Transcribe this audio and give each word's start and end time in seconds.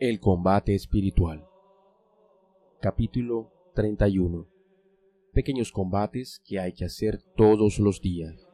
El 0.00 0.18
combate 0.18 0.74
espiritual. 0.74 1.46
Capítulo 2.80 3.52
31. 3.76 4.44
Pequeños 5.32 5.70
combates 5.70 6.42
que 6.44 6.58
hay 6.58 6.72
que 6.72 6.84
hacer 6.84 7.22
todos 7.36 7.78
los 7.78 8.00
días. 8.00 8.48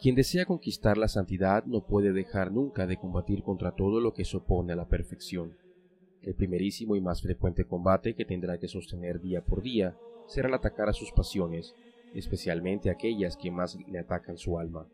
Quien 0.00 0.14
desea 0.14 0.46
conquistar 0.46 0.96
la 0.96 1.06
santidad 1.06 1.66
no 1.66 1.84
puede 1.84 2.14
dejar 2.14 2.50
nunca 2.50 2.86
de 2.86 2.96
combatir 2.96 3.42
contra 3.42 3.72
todo 3.72 4.00
lo 4.00 4.14
que 4.14 4.24
se 4.24 4.38
opone 4.38 4.72
a 4.72 4.76
la 4.76 4.88
perfección. 4.88 5.58
El 6.22 6.34
primerísimo 6.34 6.96
y 6.96 7.02
más 7.02 7.20
frecuente 7.20 7.66
combate 7.66 8.14
que 8.14 8.24
tendrá 8.24 8.56
que 8.56 8.68
sostener 8.68 9.20
día 9.20 9.44
por 9.44 9.60
día 9.60 9.98
será 10.26 10.48
el 10.48 10.54
atacar 10.54 10.88
a 10.88 10.94
sus 10.94 11.12
pasiones, 11.12 11.74
especialmente 12.14 12.88
aquellas 12.88 13.36
que 13.36 13.50
más 13.50 13.76
le 13.86 13.98
atacan 13.98 14.38
su 14.38 14.58
alma, 14.58 14.88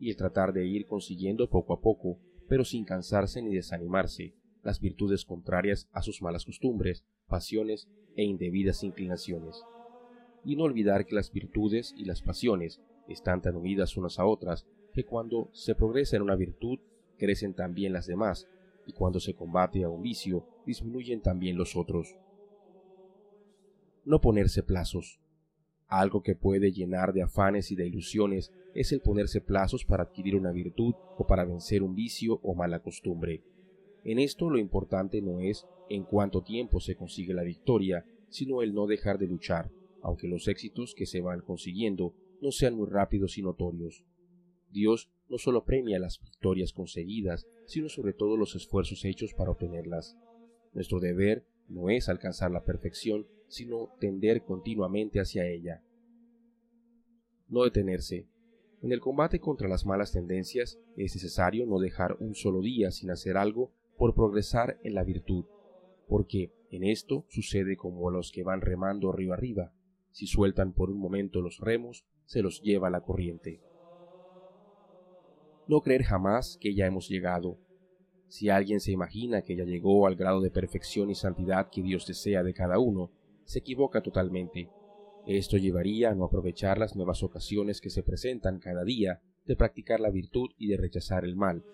y 0.00 0.10
el 0.10 0.16
tratar 0.16 0.52
de 0.52 0.66
ir 0.66 0.86
consiguiendo 0.86 1.48
poco 1.48 1.74
a 1.74 1.80
poco 1.80 2.18
pero 2.52 2.66
sin 2.66 2.84
cansarse 2.84 3.40
ni 3.40 3.54
desanimarse, 3.54 4.34
las 4.62 4.78
virtudes 4.78 5.24
contrarias 5.24 5.88
a 5.90 6.02
sus 6.02 6.20
malas 6.20 6.44
costumbres, 6.44 7.02
pasiones 7.26 7.88
e 8.14 8.24
indebidas 8.24 8.84
inclinaciones. 8.84 9.64
Y 10.44 10.56
no 10.56 10.64
olvidar 10.64 11.06
que 11.06 11.14
las 11.14 11.32
virtudes 11.32 11.94
y 11.96 12.04
las 12.04 12.20
pasiones 12.20 12.82
están 13.08 13.40
tan 13.40 13.56
unidas 13.56 13.96
unas 13.96 14.18
a 14.18 14.26
otras 14.26 14.66
que 14.92 15.06
cuando 15.06 15.48
se 15.54 15.74
progresa 15.74 16.16
en 16.16 16.22
una 16.24 16.36
virtud 16.36 16.78
crecen 17.16 17.54
también 17.54 17.94
las 17.94 18.06
demás, 18.06 18.46
y 18.86 18.92
cuando 18.92 19.18
se 19.18 19.32
combate 19.32 19.82
a 19.84 19.88
un 19.88 20.02
vicio 20.02 20.46
disminuyen 20.66 21.22
también 21.22 21.56
los 21.56 21.74
otros. 21.74 22.18
No 24.04 24.20
ponerse 24.20 24.62
plazos. 24.62 25.21
Algo 25.92 26.22
que 26.22 26.34
puede 26.34 26.72
llenar 26.72 27.12
de 27.12 27.20
afanes 27.20 27.70
y 27.70 27.76
de 27.76 27.86
ilusiones 27.86 28.50
es 28.74 28.92
el 28.92 29.02
ponerse 29.02 29.42
plazos 29.42 29.84
para 29.84 30.04
adquirir 30.04 30.36
una 30.36 30.50
virtud 30.50 30.94
o 31.18 31.26
para 31.26 31.44
vencer 31.44 31.82
un 31.82 31.94
vicio 31.94 32.40
o 32.42 32.54
mala 32.54 32.78
costumbre. 32.80 33.42
En 34.02 34.18
esto 34.18 34.48
lo 34.48 34.58
importante 34.58 35.20
no 35.20 35.40
es 35.40 35.66
en 35.90 36.04
cuánto 36.04 36.42
tiempo 36.42 36.80
se 36.80 36.96
consigue 36.96 37.34
la 37.34 37.42
victoria, 37.42 38.06
sino 38.30 38.62
el 38.62 38.72
no 38.72 38.86
dejar 38.86 39.18
de 39.18 39.26
luchar, 39.26 39.70
aunque 40.00 40.28
los 40.28 40.48
éxitos 40.48 40.94
que 40.94 41.04
se 41.04 41.20
van 41.20 41.42
consiguiendo 41.42 42.14
no 42.40 42.52
sean 42.52 42.74
muy 42.74 42.88
rápidos 42.88 43.36
y 43.36 43.42
notorios. 43.42 44.02
Dios 44.70 45.10
no 45.28 45.36
solo 45.36 45.66
premia 45.66 45.98
las 45.98 46.18
victorias 46.22 46.72
conseguidas, 46.72 47.46
sino 47.66 47.90
sobre 47.90 48.14
todo 48.14 48.38
los 48.38 48.56
esfuerzos 48.56 49.04
hechos 49.04 49.34
para 49.34 49.50
obtenerlas. 49.50 50.16
Nuestro 50.72 51.00
deber 51.00 51.44
no 51.68 51.90
es 51.90 52.08
alcanzar 52.08 52.50
la 52.50 52.64
perfección, 52.64 53.26
sino 53.48 53.90
tender 54.00 54.44
continuamente 54.44 55.20
hacia 55.20 55.46
ella. 55.46 55.82
No 57.52 57.64
detenerse. 57.64 58.26
En 58.80 58.92
el 58.92 59.00
combate 59.00 59.38
contra 59.38 59.68
las 59.68 59.84
malas 59.84 60.10
tendencias 60.10 60.80
es 60.96 61.14
necesario 61.14 61.66
no 61.66 61.78
dejar 61.78 62.16
un 62.18 62.34
solo 62.34 62.62
día 62.62 62.90
sin 62.90 63.10
hacer 63.10 63.36
algo 63.36 63.74
por 63.98 64.14
progresar 64.14 64.78
en 64.82 64.94
la 64.94 65.04
virtud, 65.04 65.44
porque 66.08 66.50
en 66.70 66.82
esto 66.82 67.26
sucede 67.28 67.76
como 67.76 68.10
los 68.10 68.32
que 68.32 68.42
van 68.42 68.62
remando 68.62 69.12
río 69.12 69.34
arriba. 69.34 69.70
Si 70.12 70.26
sueltan 70.26 70.72
por 70.72 70.88
un 70.88 70.98
momento 70.98 71.42
los 71.42 71.58
remos, 71.58 72.06
se 72.24 72.40
los 72.40 72.62
lleva 72.62 72.88
la 72.88 73.02
corriente. 73.02 73.60
No 75.68 75.82
creer 75.82 76.04
jamás 76.04 76.56
que 76.58 76.74
ya 76.74 76.86
hemos 76.86 77.06
llegado, 77.10 77.58
si 78.28 78.48
alguien 78.48 78.80
se 78.80 78.92
imagina 78.92 79.42
que 79.42 79.56
ya 79.56 79.64
llegó 79.64 80.06
al 80.06 80.16
grado 80.16 80.40
de 80.40 80.50
perfección 80.50 81.10
y 81.10 81.14
santidad 81.14 81.68
que 81.68 81.82
Dios 81.82 82.06
desea 82.06 82.42
de 82.42 82.54
cada 82.54 82.78
uno, 82.78 83.10
se 83.44 83.58
equivoca 83.58 84.00
totalmente. 84.00 84.70
Esto 85.26 85.56
llevaría 85.56 86.10
a 86.10 86.14
no 86.14 86.24
aprovechar 86.24 86.78
las 86.78 86.96
nuevas 86.96 87.22
ocasiones 87.22 87.80
que 87.80 87.90
se 87.90 88.02
presentan 88.02 88.58
cada 88.58 88.82
día 88.82 89.20
de 89.46 89.56
practicar 89.56 90.00
la 90.00 90.10
virtud 90.10 90.50
y 90.58 90.68
de 90.68 90.76
rechazar 90.76 91.24
el 91.24 91.36
mal, 91.36 91.64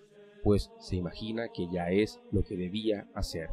pues 0.43 0.71
se 0.79 0.95
imagina 0.95 1.49
que 1.49 1.67
ya 1.71 1.89
es 1.89 2.19
lo 2.31 2.43
que 2.43 2.55
debía 2.55 3.07
hacer. 3.13 3.49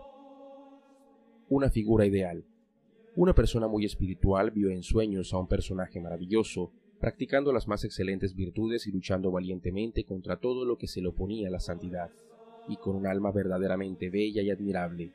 Una 1.49 1.71
figura 1.71 2.05
ideal. 2.05 2.45
Una 3.15 3.35
persona 3.35 3.69
muy 3.69 3.87
espiritual 3.87 4.51
vio 4.51 4.69
en 4.69 4.83
sueños 4.83 5.33
a 5.33 5.39
un 5.39 5.49
personaje 5.49 6.01
maravilloso, 6.01 6.73
practicando 7.01 7.53
las 7.53 7.67
más 7.67 7.85
excelentes 7.85 8.35
virtudes 8.35 8.87
y 8.87 8.93
luchando 8.93 9.31
valientemente 9.31 10.05
contra 10.05 10.39
todo 10.39 10.65
lo 10.67 10.77
que 10.77 10.87
se 10.87 11.01
le 11.01 11.09
oponía 11.09 11.49
a 11.49 11.51
la 11.51 11.61
santidad 11.61 12.11
y 12.69 12.77
con 12.77 12.97
un 12.97 13.07
alma 13.07 13.33
verdaderamente 13.33 14.11
bella 14.11 14.43
y 14.43 14.51
admirable. 14.51 15.13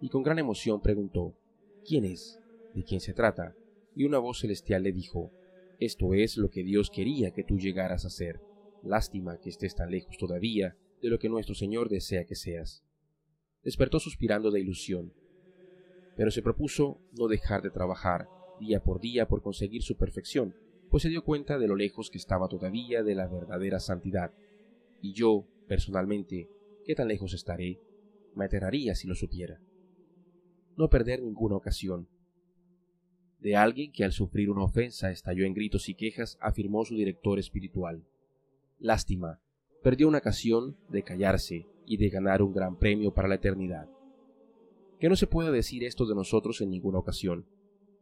Y 0.00 0.08
con 0.08 0.22
gran 0.22 0.38
emoción 0.38 0.80
preguntó, 0.80 1.34
¿quién 1.84 2.04
es? 2.04 2.38
¿De 2.74 2.84
quién 2.84 3.00
se 3.00 3.14
trata? 3.14 3.54
Y 3.98 4.04
una 4.04 4.18
voz 4.18 4.38
celestial 4.38 4.84
le 4.84 4.92
dijo, 4.92 5.32
esto 5.80 6.14
es 6.14 6.36
lo 6.36 6.50
que 6.50 6.62
Dios 6.62 6.88
quería 6.88 7.32
que 7.32 7.42
tú 7.42 7.58
llegaras 7.58 8.04
a 8.04 8.10
ser. 8.10 8.40
Lástima 8.84 9.40
que 9.40 9.48
estés 9.48 9.74
tan 9.74 9.90
lejos 9.90 10.16
todavía 10.16 10.76
de 11.02 11.08
lo 11.08 11.18
que 11.18 11.28
nuestro 11.28 11.56
Señor 11.56 11.88
desea 11.88 12.24
que 12.24 12.36
seas. 12.36 12.84
Despertó 13.64 13.98
suspirando 13.98 14.52
de 14.52 14.60
ilusión, 14.60 15.12
pero 16.16 16.30
se 16.30 16.42
propuso 16.42 17.00
no 17.18 17.26
dejar 17.26 17.60
de 17.62 17.70
trabajar 17.70 18.28
día 18.60 18.80
por 18.80 19.00
día 19.00 19.26
por 19.26 19.42
conseguir 19.42 19.82
su 19.82 19.96
perfección, 19.96 20.54
pues 20.90 21.02
se 21.02 21.08
dio 21.08 21.24
cuenta 21.24 21.58
de 21.58 21.66
lo 21.66 21.74
lejos 21.74 22.08
que 22.08 22.18
estaba 22.18 22.46
todavía 22.46 23.02
de 23.02 23.16
la 23.16 23.26
verdadera 23.26 23.80
santidad. 23.80 24.32
Y 25.02 25.12
yo, 25.12 25.44
personalmente, 25.66 26.48
¿Qué 26.88 26.94
tan 26.94 27.08
lejos 27.08 27.34
estaré? 27.34 27.82
Me 28.34 28.46
aterraría 28.46 28.94
si 28.94 29.06
lo 29.06 29.14
supiera. 29.14 29.60
No 30.78 30.88
perder 30.88 31.20
ninguna 31.20 31.56
ocasión. 31.56 32.08
De 33.40 33.54
alguien 33.56 33.92
que 33.92 34.04
al 34.04 34.12
sufrir 34.12 34.50
una 34.50 34.64
ofensa 34.64 35.10
estalló 35.10 35.44
en 35.44 35.54
gritos 35.54 35.88
y 35.88 35.94
quejas, 35.94 36.38
afirmó 36.40 36.84
su 36.84 36.96
director 36.96 37.38
espiritual. 37.38 38.02
Lástima, 38.80 39.40
perdió 39.82 40.08
una 40.08 40.18
ocasión 40.18 40.76
de 40.88 41.02
callarse 41.02 41.66
y 41.86 41.96
de 41.96 42.08
ganar 42.08 42.42
un 42.42 42.52
gran 42.52 42.76
premio 42.76 43.14
para 43.14 43.28
la 43.28 43.36
eternidad. 43.36 43.88
Que 44.98 45.08
no 45.08 45.16
se 45.16 45.28
pueda 45.28 45.52
decir 45.52 45.84
esto 45.84 46.06
de 46.06 46.14
nosotros 46.14 46.60
en 46.60 46.70
ninguna 46.70 46.98
ocasión, 46.98 47.46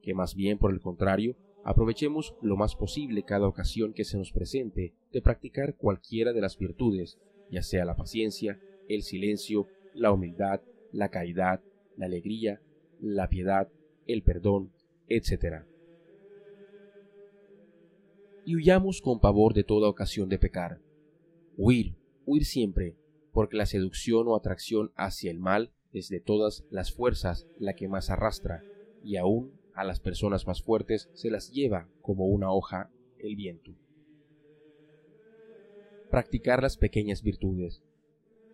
que 0.02 0.14
más 0.14 0.34
bien 0.34 0.58
por 0.58 0.72
el 0.72 0.80
contrario, 0.80 1.36
aprovechemos 1.64 2.34
lo 2.40 2.56
más 2.56 2.74
posible 2.74 3.24
cada 3.24 3.46
ocasión 3.46 3.92
que 3.92 4.04
se 4.04 4.16
nos 4.16 4.32
presente 4.32 4.94
de 5.12 5.20
practicar 5.20 5.74
cualquiera 5.74 6.32
de 6.32 6.40
las 6.40 6.56
virtudes, 6.56 7.18
ya 7.50 7.62
sea 7.62 7.84
la 7.84 7.96
paciencia, 7.96 8.60
el 8.88 9.02
silencio, 9.02 9.66
la 9.92 10.12
humildad, 10.12 10.60
la 10.92 11.10
caridad, 11.10 11.60
la 11.96 12.06
alegría, 12.06 12.60
la 13.00 13.28
piedad, 13.28 13.68
el 14.06 14.22
perdón, 14.22 14.70
etc. 15.08 15.64
Y 18.44 18.56
huyamos 18.56 19.00
con 19.00 19.20
pavor 19.20 19.54
de 19.54 19.64
toda 19.64 19.88
ocasión 19.88 20.28
de 20.28 20.38
pecar. 20.38 20.80
Huir, 21.56 21.96
huir 22.24 22.44
siempre, 22.44 22.96
porque 23.32 23.56
la 23.56 23.66
seducción 23.66 24.28
o 24.28 24.36
atracción 24.36 24.92
hacia 24.96 25.30
el 25.30 25.38
mal 25.38 25.72
es 25.92 26.08
de 26.08 26.20
todas 26.20 26.64
las 26.70 26.92
fuerzas 26.92 27.46
la 27.58 27.74
que 27.74 27.88
más 27.88 28.10
arrastra, 28.10 28.62
y 29.02 29.16
aún 29.16 29.52
a 29.74 29.84
las 29.84 30.00
personas 30.00 30.46
más 30.46 30.62
fuertes 30.62 31.10
se 31.12 31.30
las 31.30 31.50
lleva 31.50 31.88
como 32.02 32.26
una 32.26 32.52
hoja 32.52 32.90
el 33.18 33.36
viento. 33.36 33.72
Practicar 36.10 36.62
las 36.62 36.76
pequeñas 36.76 37.22
virtudes. 37.22 37.82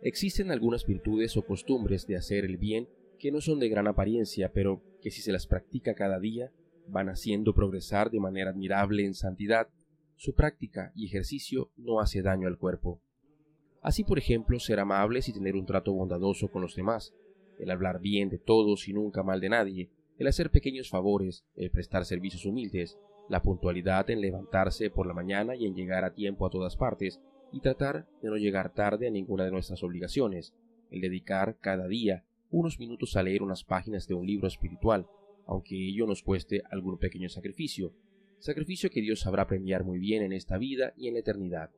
Existen 0.00 0.50
algunas 0.50 0.84
virtudes 0.84 1.36
o 1.36 1.46
costumbres 1.46 2.06
de 2.06 2.16
hacer 2.16 2.44
el 2.44 2.56
bien 2.56 2.88
que 3.22 3.30
no 3.30 3.40
son 3.40 3.60
de 3.60 3.68
gran 3.68 3.86
apariencia, 3.86 4.50
pero 4.52 4.82
que 5.00 5.12
si 5.12 5.22
se 5.22 5.30
las 5.30 5.46
practica 5.46 5.94
cada 5.94 6.18
día, 6.18 6.50
van 6.88 7.08
haciendo 7.08 7.54
progresar 7.54 8.10
de 8.10 8.18
manera 8.18 8.50
admirable 8.50 9.04
en 9.04 9.14
santidad. 9.14 9.68
Su 10.16 10.34
práctica 10.34 10.90
y 10.96 11.06
ejercicio 11.06 11.70
no 11.76 12.00
hace 12.00 12.20
daño 12.20 12.48
al 12.48 12.58
cuerpo. 12.58 13.00
Así, 13.80 14.02
por 14.02 14.18
ejemplo, 14.18 14.58
ser 14.58 14.80
amables 14.80 15.28
y 15.28 15.32
tener 15.32 15.54
un 15.54 15.66
trato 15.66 15.92
bondadoso 15.92 16.48
con 16.48 16.62
los 16.62 16.74
demás, 16.74 17.14
el 17.60 17.70
hablar 17.70 18.00
bien 18.00 18.28
de 18.28 18.38
todos 18.38 18.88
y 18.88 18.92
nunca 18.92 19.22
mal 19.22 19.40
de 19.40 19.50
nadie, 19.50 19.90
el 20.18 20.26
hacer 20.26 20.50
pequeños 20.50 20.90
favores, 20.90 21.44
el 21.54 21.70
prestar 21.70 22.04
servicios 22.04 22.44
humildes, 22.44 22.98
la 23.28 23.40
puntualidad 23.40 24.10
en 24.10 24.20
levantarse 24.20 24.90
por 24.90 25.06
la 25.06 25.14
mañana 25.14 25.54
y 25.54 25.66
en 25.66 25.76
llegar 25.76 26.04
a 26.04 26.12
tiempo 26.12 26.44
a 26.44 26.50
todas 26.50 26.76
partes, 26.76 27.20
y 27.52 27.60
tratar 27.60 28.08
de 28.20 28.30
no 28.30 28.36
llegar 28.36 28.74
tarde 28.74 29.06
a 29.06 29.12
ninguna 29.12 29.44
de 29.44 29.52
nuestras 29.52 29.84
obligaciones, 29.84 30.56
el 30.90 31.00
dedicar 31.00 31.56
cada 31.60 31.86
día 31.86 32.24
unos 32.52 32.78
minutos 32.78 33.16
a 33.16 33.22
leer 33.22 33.42
unas 33.42 33.64
páginas 33.64 34.06
de 34.06 34.14
un 34.14 34.26
libro 34.26 34.46
espiritual, 34.46 35.06
aunque 35.46 35.74
ello 35.74 36.06
nos 36.06 36.22
cueste 36.22 36.62
algún 36.70 36.98
pequeño 36.98 37.28
sacrificio, 37.28 37.92
sacrificio 38.38 38.90
que 38.90 39.00
Dios 39.00 39.20
sabrá 39.20 39.46
premiar 39.46 39.84
muy 39.84 39.98
bien 39.98 40.22
en 40.22 40.32
esta 40.32 40.58
vida 40.58 40.92
y 40.96 41.08
en 41.08 41.14
la 41.14 41.20
eternidad, 41.20 41.70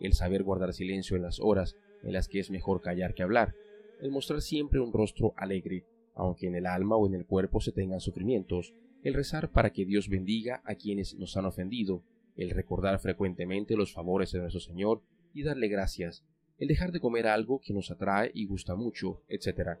el 0.00 0.12
saber 0.12 0.42
guardar 0.42 0.74
silencio 0.74 1.16
en 1.16 1.22
las 1.22 1.40
horas 1.40 1.76
en 2.02 2.12
las 2.12 2.28
que 2.28 2.38
es 2.38 2.50
mejor 2.50 2.80
callar 2.80 3.14
que 3.14 3.22
hablar, 3.22 3.54
el 4.00 4.10
mostrar 4.10 4.40
siempre 4.40 4.80
un 4.80 4.92
rostro 4.92 5.32
alegre, 5.36 5.84
aunque 6.14 6.46
en 6.46 6.54
el 6.54 6.66
alma 6.66 6.96
o 6.96 7.06
en 7.06 7.14
el 7.14 7.26
cuerpo 7.26 7.60
se 7.60 7.72
tengan 7.72 8.00
sufrimientos, 8.00 8.74
el 9.02 9.14
rezar 9.14 9.50
para 9.50 9.70
que 9.72 9.84
Dios 9.84 10.08
bendiga 10.08 10.62
a 10.64 10.74
quienes 10.74 11.14
nos 11.14 11.36
han 11.36 11.46
ofendido, 11.46 12.02
el 12.36 12.50
recordar 12.50 12.98
frecuentemente 13.00 13.76
los 13.76 13.92
favores 13.92 14.32
de 14.32 14.40
nuestro 14.40 14.60
Señor 14.60 15.02
y 15.32 15.42
darle 15.42 15.68
gracias, 15.68 16.24
el 16.58 16.68
dejar 16.68 16.92
de 16.92 17.00
comer 17.00 17.26
algo 17.26 17.60
que 17.60 17.72
nos 17.72 17.90
atrae 17.90 18.30
y 18.34 18.46
gusta 18.46 18.74
mucho, 18.74 19.22
etc. 19.28 19.78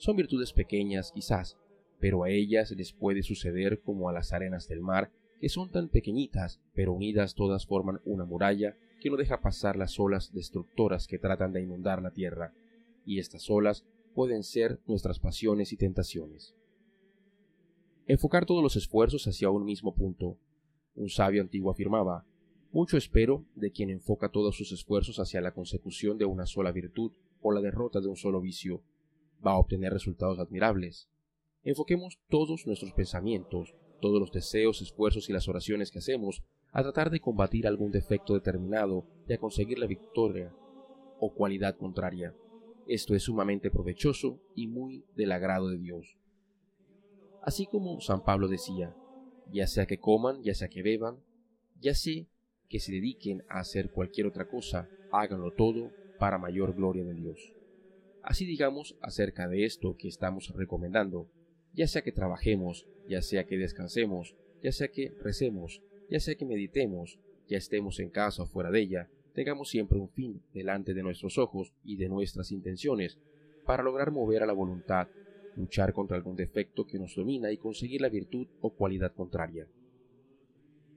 Son 0.00 0.16
virtudes 0.16 0.54
pequeñas 0.54 1.12
quizás, 1.12 1.58
pero 1.98 2.24
a 2.24 2.30
ellas 2.30 2.70
les 2.70 2.94
puede 2.94 3.22
suceder 3.22 3.82
como 3.82 4.08
a 4.08 4.14
las 4.14 4.32
arenas 4.32 4.66
del 4.66 4.80
mar, 4.80 5.12
que 5.42 5.50
son 5.50 5.70
tan 5.70 5.90
pequeñitas, 5.90 6.58
pero 6.72 6.94
unidas 6.94 7.34
todas 7.34 7.66
forman 7.66 8.00
una 8.06 8.24
muralla 8.24 8.78
que 9.02 9.10
no 9.10 9.18
deja 9.18 9.42
pasar 9.42 9.76
las 9.76 10.00
olas 10.00 10.32
destructoras 10.32 11.06
que 11.06 11.18
tratan 11.18 11.52
de 11.52 11.60
inundar 11.60 12.00
la 12.00 12.12
tierra, 12.12 12.54
y 13.04 13.18
estas 13.18 13.50
olas 13.50 13.84
pueden 14.14 14.42
ser 14.42 14.80
nuestras 14.86 15.18
pasiones 15.18 15.70
y 15.74 15.76
tentaciones. 15.76 16.54
Enfocar 18.06 18.46
todos 18.46 18.62
los 18.62 18.76
esfuerzos 18.76 19.26
hacia 19.26 19.50
un 19.50 19.66
mismo 19.66 19.94
punto. 19.94 20.38
Un 20.94 21.10
sabio 21.10 21.42
antiguo 21.42 21.70
afirmaba, 21.70 22.24
mucho 22.72 22.96
espero 22.96 23.44
de 23.54 23.70
quien 23.70 23.90
enfoca 23.90 24.30
todos 24.30 24.56
sus 24.56 24.72
esfuerzos 24.72 25.20
hacia 25.20 25.42
la 25.42 25.52
consecución 25.52 26.16
de 26.16 26.24
una 26.24 26.46
sola 26.46 26.72
virtud 26.72 27.12
o 27.42 27.52
la 27.52 27.60
derrota 27.60 28.00
de 28.00 28.08
un 28.08 28.16
solo 28.16 28.40
vicio. 28.40 28.82
Va 29.44 29.52
a 29.52 29.58
obtener 29.58 29.92
resultados 29.92 30.38
admirables. 30.38 31.08
Enfoquemos 31.62 32.18
todos 32.28 32.66
nuestros 32.66 32.92
pensamientos, 32.92 33.74
todos 34.00 34.20
los 34.20 34.32
deseos, 34.32 34.80
esfuerzos 34.80 35.28
y 35.28 35.32
las 35.32 35.48
oraciones 35.48 35.90
que 35.90 35.98
hacemos 35.98 36.42
a 36.72 36.82
tratar 36.82 37.10
de 37.10 37.20
combatir 37.20 37.66
algún 37.66 37.90
defecto 37.90 38.34
determinado 38.34 39.04
y 39.28 39.32
a 39.32 39.38
conseguir 39.38 39.78
la 39.78 39.86
victoria 39.86 40.54
o 41.18 41.34
cualidad 41.34 41.76
contraria. 41.76 42.34
Esto 42.86 43.14
es 43.14 43.24
sumamente 43.24 43.70
provechoso 43.70 44.40
y 44.54 44.66
muy 44.66 45.04
del 45.14 45.32
agrado 45.32 45.68
de 45.68 45.78
Dios. 45.78 46.16
Así 47.42 47.66
como 47.66 48.00
San 48.00 48.22
Pablo 48.22 48.48
decía, 48.48 48.94
ya 49.52 49.66
sea 49.66 49.86
que 49.86 49.98
coman, 49.98 50.42
ya 50.42 50.54
sea 50.54 50.68
que 50.68 50.82
beban, 50.82 51.18
ya 51.80 51.94
sea 51.94 52.24
que 52.68 52.80
se 52.80 52.92
dediquen 52.92 53.42
a 53.48 53.60
hacer 53.60 53.90
cualquier 53.90 54.26
otra 54.26 54.48
cosa, 54.48 54.88
háganlo 55.10 55.52
todo 55.52 55.90
para 56.18 56.38
mayor 56.38 56.74
gloria 56.74 57.04
de 57.04 57.14
Dios. 57.14 57.52
Así 58.22 58.44
digamos 58.44 58.96
acerca 59.00 59.48
de 59.48 59.64
esto 59.64 59.96
que 59.96 60.08
estamos 60.08 60.52
recomendando, 60.54 61.28
ya 61.72 61.86
sea 61.86 62.02
que 62.02 62.12
trabajemos, 62.12 62.86
ya 63.08 63.22
sea 63.22 63.46
que 63.46 63.56
descansemos, 63.56 64.36
ya 64.62 64.72
sea 64.72 64.88
que 64.88 65.12
recemos, 65.22 65.82
ya 66.10 66.20
sea 66.20 66.34
que 66.34 66.44
meditemos, 66.44 67.18
ya 67.48 67.56
estemos 67.56 67.98
en 68.00 68.10
casa 68.10 68.42
o 68.42 68.46
fuera 68.46 68.70
de 68.70 68.80
ella, 68.80 69.08
tengamos 69.32 69.70
siempre 69.70 69.98
un 69.98 70.10
fin 70.10 70.42
delante 70.52 70.92
de 70.94 71.02
nuestros 71.02 71.38
ojos 71.38 71.72
y 71.84 71.96
de 71.96 72.08
nuestras 72.08 72.52
intenciones, 72.52 73.18
para 73.64 73.82
lograr 73.82 74.10
mover 74.10 74.42
a 74.42 74.46
la 74.46 74.52
voluntad, 74.52 75.08
luchar 75.56 75.92
contra 75.92 76.16
algún 76.16 76.36
defecto 76.36 76.86
que 76.86 76.98
nos 76.98 77.14
domina 77.14 77.50
y 77.50 77.56
conseguir 77.56 78.00
la 78.00 78.08
virtud 78.08 78.48
o 78.60 78.70
cualidad 78.70 79.12
contraria. 79.14 79.66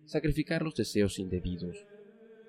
Sacrificar 0.06 0.62
los 0.62 0.76
deseos 0.76 1.20
indebidos. 1.20 1.86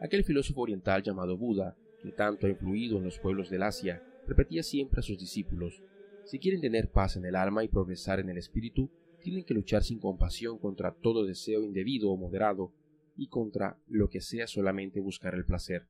Aquel 0.00 0.25
filósofo 0.25 0.62
oriental 0.62 1.03
llamado 1.03 1.37
Buda, 1.37 1.77
que 2.03 2.11
tanto 2.11 2.47
ha 2.47 2.50
influido 2.50 2.99
en 2.99 3.05
los 3.05 3.19
pueblos 3.19 3.49
del 3.49 3.62
Asia, 3.62 4.03
repetía 4.26 4.62
siempre 4.62 5.00
a 5.00 5.03
sus 5.03 5.19
discípulos, 5.19 5.82
si 6.25 6.38
quieren 6.38 6.61
tener 6.61 6.91
paz 6.91 7.17
en 7.17 7.26
el 7.26 7.37
alma 7.37 7.65
y 7.65 7.69
progresar 7.69 8.19
en 8.19 8.31
el 8.31 8.38
espíritu, 8.38 8.91
tienen 9.21 9.44
que 9.44 9.55
luchar 9.55 9.82
sin 9.82 9.99
compasión 9.99 10.59
contra 10.59 10.94
todo 10.94 11.25
deseo 11.25 11.62
indebido 11.62 12.11
o 12.11 12.17
moderado 12.17 12.73
y 13.17 13.29
contra 13.29 13.79
lo 13.87 14.09
que 14.09 14.21
sea 14.21 14.47
solamente 14.47 15.00
buscar 15.00 15.35
el 15.35 15.44
placer. 15.44 15.87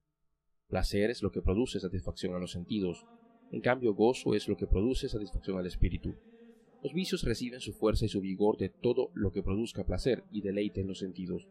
Placer 0.68 1.10
es 1.10 1.22
lo 1.22 1.30
que 1.30 1.42
produce 1.42 1.78
satisfacción 1.78 2.34
a 2.34 2.38
los 2.38 2.52
sentidos, 2.52 3.06
en 3.52 3.60
cambio 3.60 3.94
gozo 3.94 4.34
es 4.34 4.48
lo 4.48 4.56
que 4.56 4.66
produce 4.66 5.08
satisfacción 5.08 5.58
al 5.58 5.66
espíritu. 5.66 6.14
Los 6.82 6.92
vicios 6.92 7.22
reciben 7.22 7.60
su 7.60 7.72
fuerza 7.72 8.04
y 8.04 8.08
su 8.08 8.20
vigor 8.20 8.58
de 8.58 8.68
todo 8.68 9.10
lo 9.14 9.30
que 9.30 9.42
produzca 9.42 9.84
placer 9.84 10.24
y 10.30 10.42
deleite 10.42 10.80
en 10.80 10.88
los 10.88 10.98
sentidos. 10.98 11.46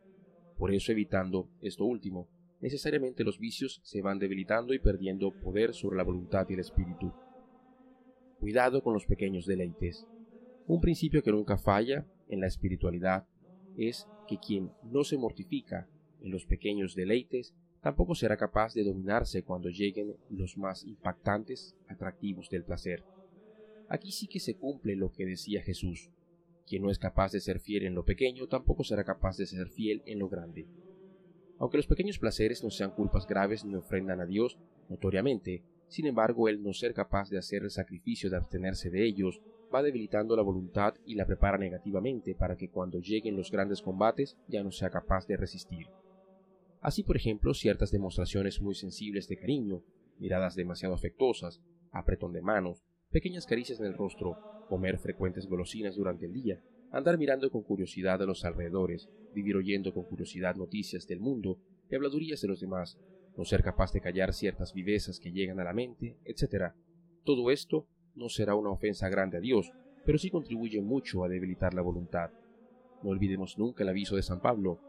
Por 0.57 0.73
eso, 0.73 0.91
evitando 0.91 1.49
esto 1.61 1.85
último, 1.85 2.27
necesariamente 2.63 3.25
los 3.25 3.39
vicios 3.39 3.81
se 3.83 4.01
van 4.01 4.19
debilitando 4.19 4.73
y 4.73 4.79
perdiendo 4.79 5.31
poder 5.31 5.73
sobre 5.73 5.97
la 5.97 6.03
voluntad 6.03 6.47
y 6.49 6.53
el 6.53 6.61
espíritu. 6.61 7.11
Cuidado 8.39 8.81
con 8.81 8.93
los 8.93 9.05
pequeños 9.05 9.45
deleites. 9.45 10.07
Un 10.65 10.79
principio 10.79 11.21
que 11.21 11.31
nunca 11.33 11.57
falla 11.57 12.07
en 12.29 12.39
la 12.39 12.47
espiritualidad 12.47 13.27
es 13.75 14.07
que 14.29 14.37
quien 14.37 14.71
no 14.81 15.03
se 15.03 15.17
mortifica 15.17 15.89
en 16.21 16.31
los 16.31 16.45
pequeños 16.45 16.95
deleites 16.95 17.53
tampoco 17.81 18.15
será 18.15 18.37
capaz 18.37 18.73
de 18.73 18.85
dominarse 18.85 19.43
cuando 19.43 19.67
lleguen 19.67 20.15
los 20.29 20.57
más 20.57 20.85
impactantes 20.85 21.75
atractivos 21.89 22.49
del 22.49 22.63
placer. 22.63 23.03
Aquí 23.89 24.13
sí 24.13 24.27
que 24.27 24.39
se 24.39 24.55
cumple 24.55 24.95
lo 24.95 25.11
que 25.11 25.25
decía 25.25 25.61
Jesús. 25.61 26.09
Quien 26.65 26.81
no 26.81 26.89
es 26.89 26.97
capaz 26.97 27.33
de 27.33 27.41
ser 27.41 27.59
fiel 27.59 27.83
en 27.83 27.93
lo 27.93 28.05
pequeño, 28.05 28.47
tampoco 28.47 28.85
será 28.85 29.03
capaz 29.03 29.35
de 29.35 29.47
ser 29.47 29.67
fiel 29.67 30.01
en 30.05 30.19
lo 30.19 30.29
grande. 30.29 30.65
Aunque 31.63 31.77
los 31.77 31.87
pequeños 31.87 32.19
placeres 32.19 32.61
no 32.61 32.69
sean 32.69 32.91
culpas 32.91 33.25
graves 33.25 33.63
ni 33.63 33.73
ofrendan 33.73 34.19
a 34.19 34.25
Dios 34.25 34.57
notoriamente, 34.89 35.63
sin 35.87 36.05
embargo, 36.07 36.49
el 36.49 36.61
no 36.61 36.73
ser 36.73 36.93
capaz 36.93 37.29
de 37.29 37.37
hacer 37.37 37.63
el 37.63 37.71
sacrificio 37.71 38.29
de 38.29 38.35
abstenerse 38.35 38.89
de 38.89 39.05
ellos 39.05 39.41
va 39.73 39.81
debilitando 39.81 40.35
la 40.35 40.41
voluntad 40.41 40.95
y 41.05 41.15
la 41.15 41.25
prepara 41.25 41.57
negativamente 41.57 42.35
para 42.35 42.57
que 42.57 42.67
cuando 42.67 42.99
lleguen 42.99 43.37
los 43.37 43.49
grandes 43.49 43.81
combates 43.81 44.35
ya 44.49 44.61
no 44.61 44.71
sea 44.71 44.89
capaz 44.89 45.25
de 45.25 45.37
resistir. 45.37 45.87
Así, 46.81 47.01
por 47.01 47.15
ejemplo, 47.15 47.53
ciertas 47.53 47.91
demostraciones 47.91 48.59
muy 48.59 48.75
sensibles 48.75 49.29
de 49.29 49.37
cariño, 49.37 49.83
miradas 50.19 50.55
demasiado 50.55 50.95
afectuosas, 50.95 51.61
apretón 51.93 52.33
de 52.33 52.41
manos, 52.41 52.83
pequeñas 53.09 53.45
caricias 53.45 53.79
en 53.79 53.85
el 53.85 53.93
rostro, 53.93 54.37
comer 54.67 54.97
frecuentes 54.97 55.47
golosinas 55.47 55.95
durante 55.95 56.25
el 56.25 56.33
día, 56.33 56.61
andar 56.93 57.17
mirando 57.17 57.49
con 57.49 57.63
curiosidad 57.63 58.21
a 58.21 58.25
los 58.25 58.45
alrededores, 58.45 59.09
vivir 59.33 59.55
oyendo 59.55 59.93
con 59.93 60.03
curiosidad 60.03 60.55
noticias 60.55 61.07
del 61.07 61.19
mundo 61.19 61.57
y 61.89 61.95
habladurías 61.95 62.39
de 62.41 62.47
los 62.47 62.61
demás, 62.61 62.99
no 63.35 63.45
ser 63.45 63.63
capaz 63.63 63.91
de 63.91 63.99
callar 63.99 64.31
ciertas 64.31 64.73
vivezas 64.73 65.19
que 65.19 65.31
llegan 65.31 65.59
a 65.59 65.63
la 65.63 65.73
mente, 65.73 66.19
etc. 66.23 66.73
Todo 67.23 67.49
esto 67.49 67.87
no 68.13 68.29
será 68.29 68.53
una 68.53 68.69
ofensa 68.69 69.09
grande 69.09 69.37
a 69.37 69.41
Dios, 69.41 69.71
pero 70.05 70.19
sí 70.19 70.29
contribuye 70.29 70.81
mucho 70.81 71.23
a 71.23 71.29
debilitar 71.29 71.73
la 71.73 71.81
voluntad. 71.81 72.29
No 73.01 73.09
olvidemos 73.09 73.57
nunca 73.57 73.81
el 73.81 73.89
aviso 73.89 74.15
de 74.15 74.21
San 74.21 74.39
Pablo. 74.39 74.79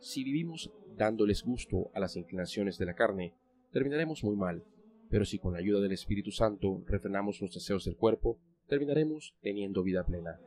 Si 0.00 0.24
vivimos 0.24 0.72
dándoles 0.96 1.42
gusto 1.42 1.90
a 1.92 2.00
las 2.00 2.16
inclinaciones 2.16 2.78
de 2.78 2.86
la 2.86 2.94
carne, 2.94 3.34
terminaremos 3.72 4.24
muy 4.24 4.36
mal, 4.36 4.64
pero 5.10 5.26
si 5.26 5.38
con 5.38 5.52
la 5.52 5.58
ayuda 5.58 5.80
del 5.80 5.92
Espíritu 5.92 6.30
Santo 6.30 6.82
refrenamos 6.86 7.42
los 7.42 7.52
deseos 7.52 7.84
del 7.84 7.96
cuerpo, 7.96 8.38
terminaremos 8.68 9.34
teniendo 9.42 9.82
vida 9.82 10.02
plena. 10.06 10.40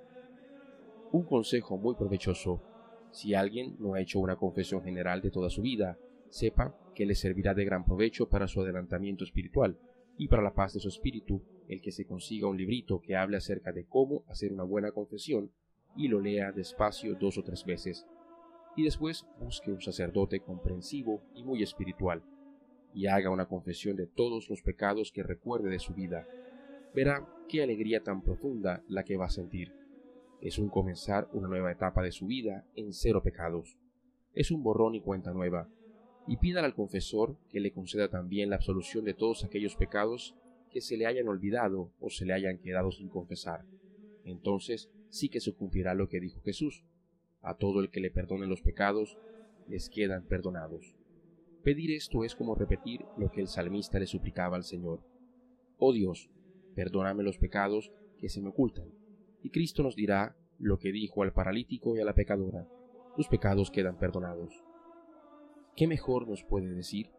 Un 1.11 1.23
consejo 1.23 1.77
muy 1.77 1.95
provechoso. 1.95 2.61
Si 3.11 3.33
alguien 3.33 3.75
no 3.79 3.93
ha 3.93 4.01
hecho 4.01 4.19
una 4.19 4.35
confesión 4.35 4.83
general 4.83 5.21
de 5.21 5.31
toda 5.31 5.49
su 5.49 5.61
vida, 5.61 5.97
sepa 6.29 6.75
que 6.93 7.05
le 7.05 7.15
servirá 7.15 7.53
de 7.53 7.65
gran 7.65 7.85
provecho 7.85 8.27
para 8.27 8.47
su 8.47 8.61
adelantamiento 8.61 9.23
espiritual 9.23 9.77
y 10.17 10.27
para 10.27 10.41
la 10.41 10.53
paz 10.53 10.73
de 10.73 10.79
su 10.79 10.89
espíritu 10.89 11.41
el 11.67 11.81
que 11.81 11.91
se 11.91 12.05
consiga 12.05 12.47
un 12.47 12.57
librito 12.57 13.01
que 13.01 13.15
hable 13.15 13.37
acerca 13.37 13.71
de 13.71 13.85
cómo 13.85 14.23
hacer 14.27 14.51
una 14.51 14.63
buena 14.63 14.91
confesión 14.91 15.51
y 15.95 16.07
lo 16.07 16.19
lea 16.19 16.51
despacio 16.51 17.15
dos 17.15 17.37
o 17.37 17.43
tres 17.43 17.65
veces 17.65 18.05
y 18.75 18.83
después 18.83 19.25
busque 19.39 19.71
un 19.71 19.81
sacerdote 19.81 20.41
comprensivo 20.41 21.21
y 21.33 21.43
muy 21.43 21.63
espiritual, 21.63 22.23
y 22.93 23.07
haga 23.07 23.29
una 23.29 23.47
confesión 23.47 23.95
de 23.95 24.07
todos 24.07 24.49
los 24.49 24.61
pecados 24.61 25.11
que 25.11 25.23
recuerde 25.23 25.69
de 25.69 25.79
su 25.79 25.93
vida. 25.93 26.27
Verá 26.93 27.27
qué 27.47 27.63
alegría 27.63 28.03
tan 28.03 28.21
profunda 28.21 28.83
la 28.87 29.03
que 29.03 29.17
va 29.17 29.25
a 29.25 29.29
sentir. 29.29 29.73
Es 30.45 30.59
un 30.59 30.69
comenzar 30.69 31.27
una 31.33 31.47
nueva 31.47 31.71
etapa 31.71 32.03
de 32.03 32.11
su 32.11 32.27
vida 32.27 32.67
en 32.75 32.93
cero 32.93 33.23
pecados. 33.23 33.79
Es 34.35 34.51
un 34.51 34.61
borrón 34.61 34.93
y 34.93 35.01
cuenta 35.01 35.33
nueva. 35.33 35.67
Y 36.27 36.37
pídale 36.37 36.67
al 36.67 36.75
confesor 36.75 37.35
que 37.49 37.59
le 37.59 37.71
conceda 37.71 38.09
también 38.09 38.51
la 38.51 38.57
absolución 38.57 39.05
de 39.05 39.15
todos 39.15 39.43
aquellos 39.43 39.75
pecados 39.75 40.35
que 40.69 40.81
se 40.81 40.97
le 40.97 41.07
hayan 41.07 41.27
olvidado 41.29 41.89
o 41.99 42.11
se 42.11 42.27
le 42.27 42.33
hayan 42.33 42.59
quedado 42.59 42.91
sin 42.91 43.09
confesar. 43.09 43.65
Entonces 44.23 44.91
sí 45.09 45.29
que 45.29 45.39
se 45.39 45.51
cumplirá 45.51 45.95
lo 45.95 46.09
que 46.09 46.19
dijo 46.19 46.39
Jesús 46.41 46.83
a 47.41 47.57
todo 47.57 47.79
el 47.79 47.89
que 47.89 47.99
le 47.99 48.11
perdonen 48.11 48.47
los 48.47 48.61
pecados, 48.61 49.17
les 49.67 49.89
quedan 49.89 50.27
perdonados. 50.27 50.95
Pedir 51.63 51.89
esto 51.89 52.23
es 52.23 52.35
como 52.35 52.53
repetir 52.53 53.03
lo 53.17 53.31
que 53.31 53.41
el 53.41 53.47
salmista 53.47 53.97
le 53.97 54.05
suplicaba 54.05 54.57
al 54.57 54.63
Señor. 54.63 55.01
Oh 55.79 55.91
Dios, 55.91 56.29
perdóname 56.75 57.23
los 57.23 57.39
pecados 57.39 57.91
que 58.19 58.29
se 58.29 58.41
me 58.41 58.49
ocultan. 58.49 59.04
Y 59.45 59.51
Cristo 59.51 59.83
nos 59.83 59.95
dirá 59.95 60.35
lo 60.57 60.79
que 60.79 60.91
dijo 60.91 61.21
al 61.21 61.31
paralítico 61.31 61.95
y 61.95 61.99
a 61.99 62.03
la 62.03 62.15
pecadora. 62.15 62.67
Tus 63.15 63.27
pecados 63.27 63.69
quedan 63.69 63.95
perdonados. 63.95 64.63
¿Qué 65.75 65.85
mejor 65.85 66.27
nos 66.27 66.43
puede 66.43 66.73
decir? 66.73 67.11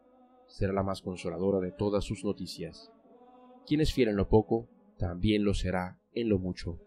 Será 0.48 0.72
la 0.72 0.82
más 0.82 1.02
consoladora 1.02 1.60
de 1.60 1.70
todas 1.70 2.04
sus 2.04 2.24
noticias. 2.24 2.90
Quien 3.64 3.80
es 3.80 3.94
fiel 3.94 4.08
en 4.08 4.16
lo 4.16 4.28
poco, 4.28 4.68
también 4.98 5.44
lo 5.44 5.54
será 5.54 6.00
en 6.14 6.28
lo 6.28 6.40
mucho. 6.40 6.80